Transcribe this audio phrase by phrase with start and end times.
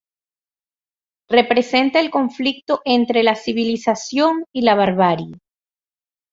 [1.29, 5.37] Representa el conflicto entre la civilización y la barbarie.